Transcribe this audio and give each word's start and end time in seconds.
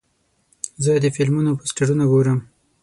زه 0.83 0.91
د 1.03 1.05
فلمونو 1.15 1.51
پوسټرونه 1.59 2.03
ګورم. 2.11 2.39